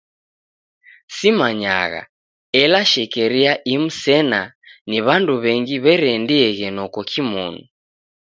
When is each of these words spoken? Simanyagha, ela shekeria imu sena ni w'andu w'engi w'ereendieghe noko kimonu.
Simanyagha, 1.15 2.01
ela 2.61 2.81
shekeria 2.91 3.53
imu 3.73 3.89
sena 4.01 4.41
ni 4.89 4.97
w'andu 5.05 5.33
w'engi 5.43 5.75
w'ereendieghe 5.83 6.67
noko 6.75 6.99
kimonu. 7.11 7.61